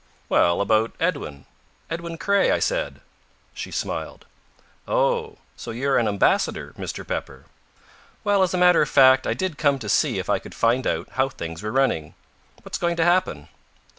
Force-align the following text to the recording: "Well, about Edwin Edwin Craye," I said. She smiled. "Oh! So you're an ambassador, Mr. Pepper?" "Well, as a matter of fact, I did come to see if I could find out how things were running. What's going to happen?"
"Well, 0.29 0.61
about 0.61 0.95
Edwin 0.99 1.45
Edwin 1.87 2.17
Craye," 2.17 2.49
I 2.51 2.57
said. 2.57 3.01
She 3.53 3.69
smiled. 3.69 4.25
"Oh! 4.87 5.37
So 5.55 5.69
you're 5.69 5.99
an 5.99 6.07
ambassador, 6.07 6.73
Mr. 6.75 7.05
Pepper?" 7.07 7.45
"Well, 8.23 8.41
as 8.41 8.55
a 8.55 8.57
matter 8.57 8.81
of 8.81 8.89
fact, 8.89 9.27
I 9.27 9.35
did 9.35 9.59
come 9.59 9.77
to 9.77 9.87
see 9.87 10.17
if 10.17 10.27
I 10.27 10.39
could 10.39 10.55
find 10.55 10.87
out 10.87 11.07
how 11.11 11.29
things 11.29 11.61
were 11.61 11.71
running. 11.71 12.15
What's 12.63 12.79
going 12.79 12.95
to 12.95 13.05
happen?" 13.05 13.47